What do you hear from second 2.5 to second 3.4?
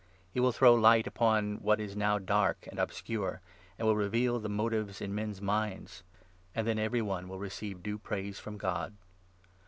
and obscure,